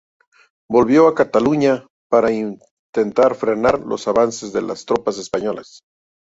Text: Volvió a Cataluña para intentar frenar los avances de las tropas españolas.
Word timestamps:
Volvió 0.67 1.07
a 1.07 1.13
Cataluña 1.13 1.85
para 2.09 2.31
intentar 2.31 3.35
frenar 3.35 3.81
los 3.81 4.07
avances 4.07 4.51
de 4.51 4.63
las 4.63 4.83
tropas 4.85 5.19
españolas. 5.19 5.81